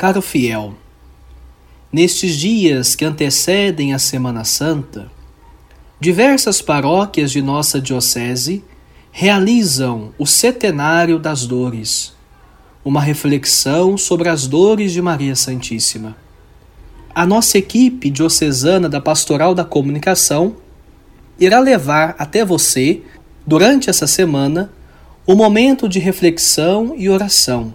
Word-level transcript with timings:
Caro 0.00 0.22
fiel, 0.22 0.72
nestes 1.92 2.34
dias 2.34 2.94
que 2.94 3.04
antecedem 3.04 3.92
a 3.92 3.98
Semana 3.98 4.44
Santa, 4.44 5.12
diversas 6.00 6.62
paróquias 6.62 7.30
de 7.30 7.42
nossa 7.42 7.78
Diocese 7.78 8.64
realizam 9.12 10.14
o 10.16 10.24
Setenário 10.24 11.18
das 11.18 11.44
Dores, 11.44 12.14
uma 12.82 13.02
reflexão 13.02 13.98
sobre 13.98 14.30
as 14.30 14.46
dores 14.46 14.90
de 14.92 15.02
Maria 15.02 15.36
Santíssima. 15.36 16.16
A 17.14 17.26
nossa 17.26 17.58
equipe 17.58 18.08
diocesana 18.08 18.88
da 18.88 19.02
Pastoral 19.02 19.54
da 19.54 19.66
Comunicação 19.66 20.56
irá 21.38 21.60
levar 21.60 22.14
até 22.18 22.42
você, 22.42 23.02
durante 23.46 23.90
essa 23.90 24.06
semana, 24.06 24.72
um 25.28 25.34
momento 25.34 25.86
de 25.86 25.98
reflexão 25.98 26.94
e 26.96 27.06
oração, 27.10 27.74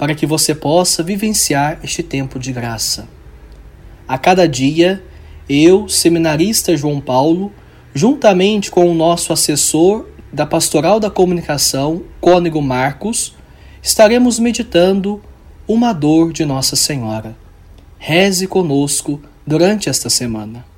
para 0.00 0.14
que 0.14 0.24
você 0.24 0.54
possa 0.54 1.02
vivenciar 1.02 1.78
este 1.84 2.02
tempo 2.02 2.38
de 2.38 2.54
graça. 2.54 3.06
A 4.08 4.16
cada 4.16 4.48
dia, 4.48 5.04
eu, 5.46 5.90
seminarista 5.90 6.74
João 6.74 7.02
Paulo, 7.02 7.52
juntamente 7.92 8.70
com 8.70 8.90
o 8.90 8.94
nosso 8.94 9.30
assessor 9.30 10.06
da 10.32 10.46
Pastoral 10.46 10.98
da 10.98 11.10
Comunicação, 11.10 12.02
Cônego 12.18 12.62
Marcos, 12.62 13.36
estaremos 13.82 14.38
meditando 14.38 15.20
uma 15.68 15.92
dor 15.92 16.32
de 16.32 16.46
Nossa 16.46 16.76
Senhora. 16.76 17.36
Reze 17.98 18.46
conosco 18.46 19.20
durante 19.46 19.90
esta 19.90 20.08
semana. 20.08 20.69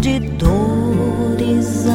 De 0.00 0.20
dores 0.38 1.93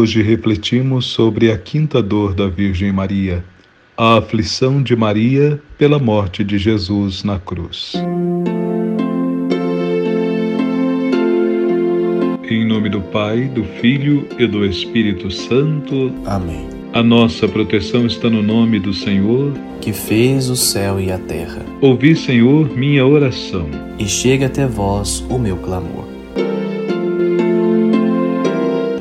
Hoje 0.00 0.22
refletimos 0.22 1.04
sobre 1.04 1.52
a 1.52 1.58
quinta 1.58 2.02
dor 2.02 2.32
da 2.32 2.48
Virgem 2.48 2.90
Maria, 2.90 3.44
a 3.94 4.16
aflição 4.16 4.82
de 4.82 4.96
Maria 4.96 5.60
pela 5.76 5.98
morte 5.98 6.42
de 6.42 6.56
Jesus 6.56 7.22
na 7.22 7.38
cruz. 7.38 7.92
Em 12.48 12.66
nome 12.66 12.88
do 12.88 13.02
Pai, 13.12 13.44
do 13.48 13.62
Filho 13.62 14.26
e 14.38 14.46
do 14.46 14.64
Espírito 14.64 15.30
Santo. 15.30 16.14
Amém. 16.24 16.66
A 16.94 17.02
nossa 17.02 17.46
proteção 17.46 18.06
está 18.06 18.30
no 18.30 18.42
nome 18.42 18.80
do 18.80 18.94
Senhor, 18.94 19.52
que 19.82 19.92
fez 19.92 20.48
o 20.48 20.56
céu 20.56 20.98
e 20.98 21.12
a 21.12 21.18
terra. 21.18 21.62
Ouvi, 21.82 22.16
Senhor, 22.16 22.74
minha 22.74 23.06
oração, 23.06 23.68
e 23.98 24.06
chega 24.06 24.46
até 24.46 24.66
vós 24.66 25.20
o 25.28 25.38
meu 25.38 25.58
clamor. 25.58 26.19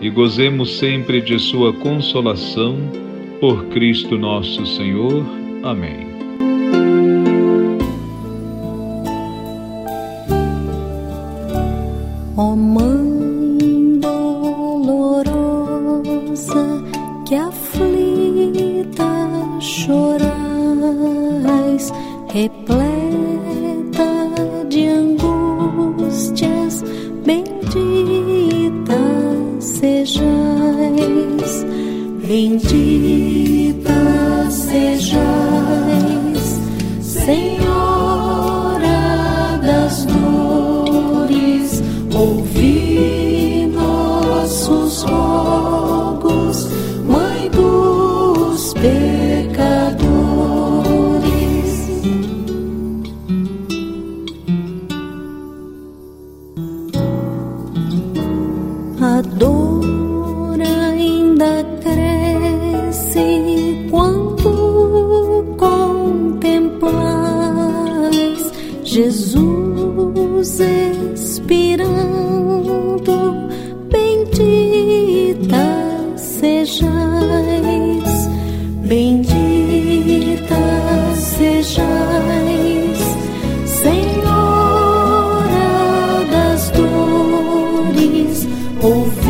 e 0.00 0.08
gozemos 0.10 0.78
sempre 0.78 1.20
de 1.20 1.38
Sua 1.38 1.72
consolação, 1.72 2.76
por 3.40 3.66
Cristo 3.66 4.18
nosso 4.18 4.66
Senhor. 4.66 5.24
Amém. 5.62 6.08
Ó 12.36 12.52
oh, 12.52 12.56
Mãe 12.56 13.98
dolorosa, 14.00 15.34
que 17.26 17.34
aflita 17.34 19.04
chorais, 19.60 20.22
repleta 22.32 22.87
bendita 32.58 34.50
sejais, 34.50 35.20
Senhora 37.00 37.57
Jesus 69.00 70.58
expirando, 70.58 71.88
bendita 73.88 75.66
sejais, 76.16 76.90
bendita 78.82 80.56
sejais, 81.14 82.98
Senhora 83.66 84.66
das 86.28 86.70
dores, 86.70 88.48
ouvi 88.82 89.27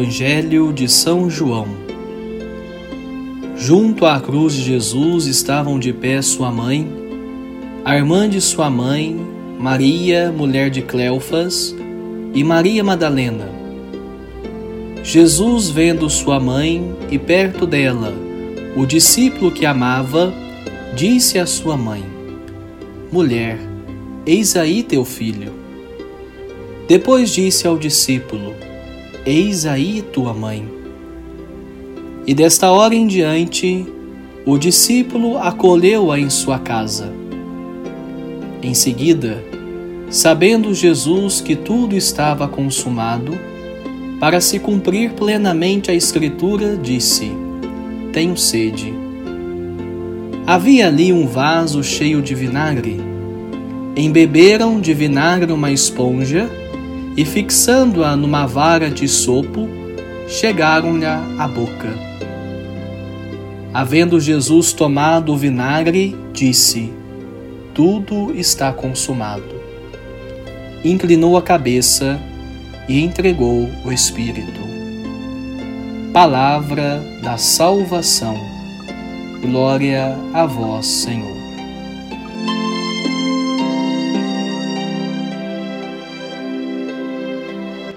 Evangelho 0.00 0.72
de 0.72 0.88
São 0.88 1.28
João. 1.28 1.68
Junto 3.54 4.06
à 4.06 4.18
cruz 4.18 4.54
de 4.54 4.62
Jesus 4.62 5.26
estavam 5.26 5.78
de 5.78 5.92
pé 5.92 6.22
sua 6.22 6.50
mãe, 6.50 6.90
a 7.84 7.94
irmã 7.94 8.26
de 8.26 8.40
sua 8.40 8.70
mãe, 8.70 9.14
Maria, 9.58 10.32
mulher 10.34 10.70
de 10.70 10.80
Cleofas, 10.80 11.76
e 12.32 12.42
Maria 12.42 12.82
Madalena. 12.82 13.46
Jesus, 15.04 15.68
vendo 15.68 16.08
sua 16.08 16.40
mãe 16.40 16.96
e 17.10 17.18
perto 17.18 17.66
dela 17.66 18.14
o 18.74 18.86
discípulo 18.86 19.52
que 19.52 19.66
amava, 19.66 20.32
disse 20.96 21.38
à 21.38 21.44
sua 21.44 21.76
mãe: 21.76 22.02
Mulher, 23.12 23.58
eis 24.24 24.56
aí 24.56 24.82
teu 24.82 25.04
filho. 25.04 25.52
Depois 26.88 27.28
disse 27.28 27.66
ao 27.66 27.76
discípulo: 27.76 28.69
Eis 29.26 29.66
aí 29.66 30.00
tua 30.00 30.32
mãe. 30.32 30.66
E 32.26 32.32
desta 32.32 32.70
hora 32.70 32.94
em 32.94 33.06
diante, 33.06 33.86
o 34.46 34.56
discípulo 34.56 35.36
acolheu-a 35.36 36.18
em 36.18 36.30
sua 36.30 36.58
casa. 36.58 37.12
Em 38.62 38.72
seguida, 38.72 39.44
sabendo 40.08 40.74
Jesus 40.74 41.42
que 41.42 41.54
tudo 41.54 41.94
estava 41.94 42.48
consumado, 42.48 43.38
para 44.18 44.40
se 44.40 44.58
cumprir 44.58 45.12
plenamente 45.12 45.90
a 45.90 45.94
Escritura, 45.94 46.78
disse: 46.78 47.30
Tenho 48.14 48.38
sede. 48.38 48.94
Havia 50.46 50.88
ali 50.88 51.12
um 51.12 51.26
vaso 51.26 51.84
cheio 51.84 52.22
de 52.22 52.34
vinagre. 52.34 52.98
Embeberam 53.94 54.80
de 54.80 54.94
vinagre 54.94 55.52
uma 55.52 55.70
esponja 55.70 56.50
e, 57.16 57.24
fixando-a 57.24 58.16
numa 58.16 58.46
vara 58.46 58.90
de 58.90 59.08
sopo, 59.08 59.68
chegaram-lhe 60.28 61.06
à 61.06 61.48
boca. 61.48 61.92
Havendo 63.72 64.20
Jesus 64.20 64.72
tomado 64.72 65.32
o 65.32 65.36
vinagre, 65.36 66.16
disse: 66.32 66.92
Tudo 67.74 68.32
está 68.34 68.72
consumado. 68.72 69.60
Inclinou 70.84 71.36
a 71.36 71.42
cabeça 71.42 72.18
e 72.88 73.00
entregou 73.00 73.68
o 73.84 73.92
Espírito. 73.92 74.60
Palavra 76.12 77.00
da 77.22 77.36
salvação. 77.36 78.36
Glória 79.40 80.18
a 80.34 80.44
vós, 80.44 80.86
Senhor. 80.86 81.39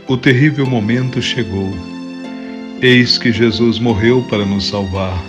O 0.05 0.17
terrível 0.17 0.65
momento 0.65 1.21
chegou. 1.21 1.73
Eis 2.81 3.17
que 3.17 3.31
Jesus 3.31 3.79
morreu 3.79 4.21
para 4.29 4.45
nos 4.45 4.67
salvar. 4.67 5.23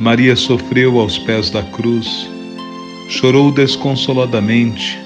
Maria 0.00 0.34
sofreu 0.34 0.98
aos 0.98 1.18
pés 1.18 1.50
da 1.50 1.62
cruz, 1.62 2.30
chorou 3.10 3.52
desconsoladamente, 3.52 4.98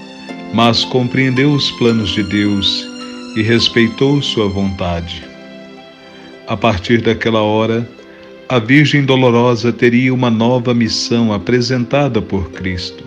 mas 0.55 0.85
compreendeu 0.85 1.50
os 1.53 1.73
planos 1.73 2.11
de 2.11 2.23
Deus 2.23 2.87
e 3.37 3.43
respeitou 3.43 4.23
sua 4.23 4.49
vontade. 4.49 5.25
A 6.47 6.56
partir 6.56 7.03
daquela 7.03 7.43
hora, 7.43 7.88
a 8.49 8.61
Virgem 8.61 9.05
Dolorosa 9.05 9.73
teria 9.73 10.15
uma 10.15 10.31
nova 10.31 10.73
missão 10.73 11.32
apresentada 11.32 12.23
por 12.23 12.53
Cristo: 12.53 13.03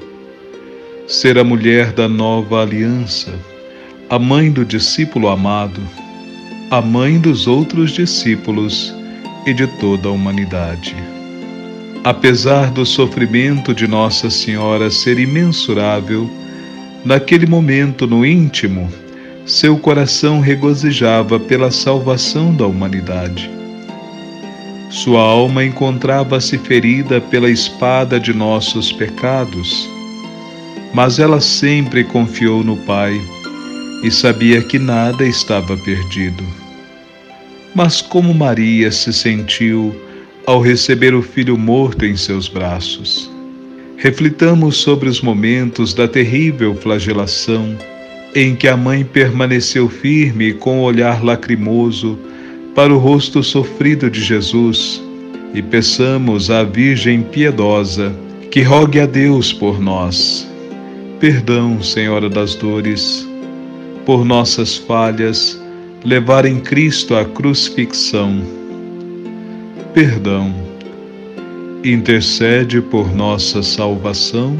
ser 1.07 1.37
a 1.37 1.45
mulher 1.45 1.93
da 1.93 2.09
nova 2.09 2.61
aliança, 2.61 3.33
a 4.09 4.19
mãe 4.19 4.51
do 4.51 4.65
discípulo 4.65 5.29
amado, 5.29 5.81
a 6.69 6.81
mãe 6.81 7.17
dos 7.19 7.47
outros 7.47 7.91
discípulos 7.91 8.93
e 9.45 9.53
de 9.53 9.65
toda 9.79 10.09
a 10.09 10.11
humanidade. 10.11 10.95
Apesar 12.03 12.69
do 12.69 12.85
sofrimento 12.85 13.73
de 13.73 13.87
Nossa 13.87 14.29
Senhora 14.29 14.91
ser 14.91 15.17
imensurável, 15.17 16.29
naquele 17.05 17.45
momento 17.45 18.05
no 18.05 18.25
íntimo, 18.25 18.89
seu 19.45 19.77
coração 19.77 20.41
regozijava 20.41 21.39
pela 21.39 21.71
salvação 21.71 22.53
da 22.53 22.67
humanidade. 22.67 23.49
Sua 24.89 25.21
alma 25.21 25.63
encontrava-se 25.63 26.57
ferida 26.57 27.19
pela 27.19 27.49
espada 27.49 28.19
de 28.19 28.33
nossos 28.33 28.91
pecados, 28.91 29.89
mas 30.93 31.19
ela 31.19 31.39
sempre 31.39 32.03
confiou 32.03 32.63
no 32.63 32.77
Pai 32.77 33.19
e 34.03 34.11
sabia 34.11 34.61
que 34.61 34.77
nada 34.77 35.25
estava 35.25 35.77
perdido. 35.77 36.43
Mas 37.73 38.01
como 38.01 38.33
Maria 38.33 38.91
se 38.91 39.11
sentiu 39.13 39.95
ao 40.45 40.61
receber 40.61 41.15
o 41.15 41.23
filho 41.23 41.57
morto 41.57 42.05
em 42.05 42.15
seus 42.15 42.47
braços? 42.47 43.31
Reflitamos 43.97 44.77
sobre 44.77 45.07
os 45.07 45.21
momentos 45.21 45.93
da 45.93 46.07
terrível 46.07 46.75
flagelação 46.75 47.75
em 48.35 48.55
que 48.55 48.67
a 48.67 48.75
mãe 48.75 49.05
permaneceu 49.05 49.87
firme 49.87 50.53
com 50.53 50.79
o 50.79 50.83
olhar 50.83 51.23
lacrimoso 51.23 52.19
para 52.75 52.93
o 52.93 52.97
rosto 52.97 53.41
sofrido 53.41 54.09
de 54.09 54.21
Jesus 54.21 55.01
e 55.53 55.61
peçamos 55.61 56.49
à 56.49 56.63
Virgem 56.63 57.21
piedosa 57.21 58.13
que 58.51 58.61
rogue 58.61 58.99
a 58.99 59.05
Deus 59.05 59.53
por 59.53 59.79
nós. 59.79 60.47
Perdão, 61.19 61.81
Senhora 61.81 62.27
das 62.27 62.55
Dores, 62.55 63.27
por 64.05 64.25
nossas 64.25 64.77
falhas, 64.77 65.61
levar 66.03 66.45
em 66.45 66.59
Cristo 66.59 67.15
a 67.15 67.25
crucifixão. 67.25 68.41
Perdão. 69.93 70.53
Intercede 71.83 72.81
por 72.81 73.13
nossa 73.13 73.61
salvação. 73.61 74.57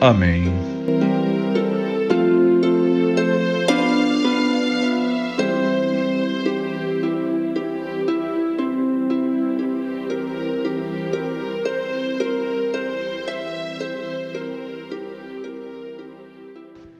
Amém. 0.00 0.71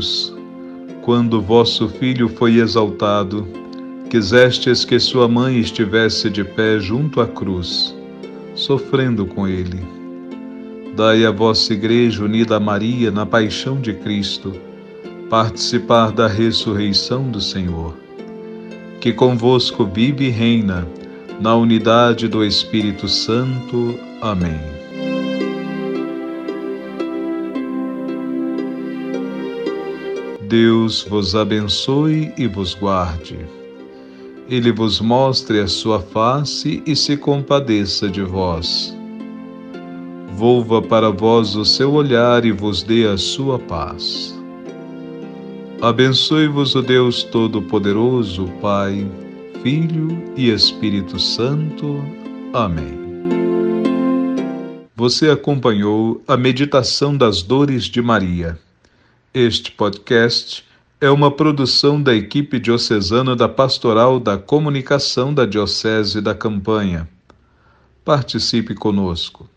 Deus, 0.00 0.34
quando 1.02 1.42
vosso 1.42 1.86
Filho 1.86 2.26
foi 2.28 2.56
exaltado, 2.56 3.46
quisestes 4.08 4.82
que 4.82 4.98
sua 4.98 5.28
mãe 5.28 5.58
estivesse 5.58 6.30
de 6.30 6.42
pé 6.42 6.78
junto 6.80 7.20
à 7.20 7.26
cruz, 7.26 7.94
sofrendo 8.54 9.26
com 9.26 9.46
ele. 9.46 9.78
Dai 10.96 11.24
a 11.26 11.30
vossa 11.30 11.74
Igreja 11.74 12.24
unida 12.24 12.56
a 12.56 12.60
Maria 12.60 13.10
na 13.10 13.26
paixão 13.26 13.78
de 13.78 13.92
Cristo, 13.92 14.54
participar 15.28 16.12
da 16.12 16.26
ressurreição 16.26 17.30
do 17.30 17.40
Senhor, 17.40 17.94
que 19.00 19.12
convosco 19.12 19.84
vive 19.84 20.26
e 20.26 20.30
reina, 20.30 20.88
na 21.38 21.54
unidade 21.54 22.26
do 22.26 22.42
Espírito 22.44 23.06
Santo. 23.06 23.98
Amém. 24.22 24.79
Deus 30.50 31.06
vos 31.08 31.36
abençoe 31.36 32.32
e 32.36 32.48
vos 32.48 32.74
guarde. 32.74 33.38
Ele 34.48 34.72
vos 34.72 35.00
mostre 35.00 35.60
a 35.60 35.68
sua 35.68 36.00
face 36.00 36.82
e 36.84 36.96
se 36.96 37.16
compadeça 37.16 38.08
de 38.08 38.20
vós. 38.22 38.92
Volva 40.34 40.82
para 40.82 41.08
vós 41.08 41.54
o 41.54 41.64
seu 41.64 41.92
olhar 41.92 42.44
e 42.44 42.50
vos 42.50 42.82
dê 42.82 43.06
a 43.06 43.16
sua 43.16 43.60
paz. 43.60 44.36
Abençoe-vos 45.80 46.74
o 46.74 46.82
Deus 46.82 47.22
Todo-Poderoso, 47.22 48.50
Pai, 48.60 49.06
Filho 49.62 50.08
e 50.36 50.50
Espírito 50.50 51.16
Santo. 51.20 52.04
Amém. 52.52 52.98
Você 54.96 55.30
acompanhou 55.30 56.20
a 56.26 56.36
meditação 56.36 57.16
das 57.16 57.40
dores 57.40 57.84
de 57.84 58.02
Maria. 58.02 58.58
Este 59.32 59.70
podcast 59.70 60.64
é 61.00 61.08
uma 61.08 61.30
produção 61.30 62.02
da 62.02 62.12
equipe 62.12 62.58
diocesana 62.58 63.36
da 63.36 63.48
Pastoral 63.48 64.18
da 64.18 64.36
Comunicação 64.36 65.32
da 65.32 65.46
Diocese 65.46 66.20
da 66.20 66.34
Campanha. 66.34 67.08
Participe 68.04 68.74
conosco. 68.74 69.48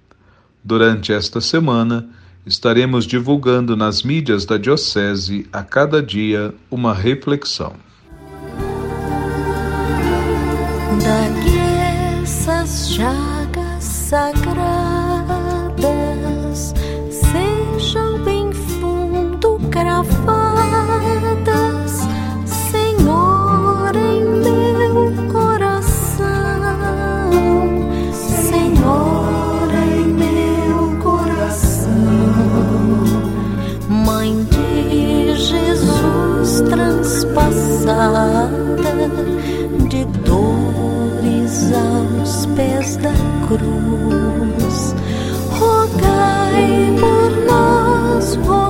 Durante 0.63 1.11
esta 1.11 1.41
semana, 1.41 2.07
estaremos 2.45 3.07
divulgando 3.07 3.75
nas 3.75 4.03
mídias 4.03 4.45
da 4.45 4.59
Diocese 4.59 5.47
a 5.51 5.63
cada 5.63 6.03
dia 6.03 6.53
uma 6.69 6.93
reflexão. 6.93 7.73
Daqui 11.01 12.21
essas 12.21 12.91
chagas 12.91 13.83
sagradas 13.83 15.02
de 39.89 40.05
dores 40.25 41.71
aos 41.73 42.45
pés 42.55 42.97
da 42.97 43.13
cruz, 43.47 44.95
rogai 45.59 46.95
por 46.99 47.31
nós. 47.45 48.62